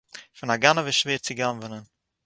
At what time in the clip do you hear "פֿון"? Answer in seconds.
0.37-0.49